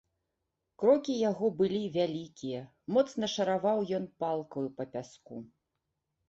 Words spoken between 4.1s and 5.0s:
палкаю па